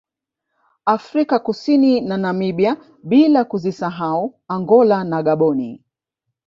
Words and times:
Afrika 0.85 1.39
Kusini 1.39 2.01
na 2.01 2.17
Namibia 2.17 2.77
bila 3.03 3.43
kuzisahau 3.43 4.39
Angola 4.47 5.03
na 5.03 5.23
Gaboni 5.23 5.81